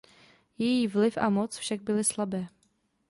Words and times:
Její 0.57 0.87
vliv 0.87 1.17
a 1.17 1.29
moc 1.29 1.57
však 1.57 1.81
byly 1.81 2.03
slabé. 2.03 2.47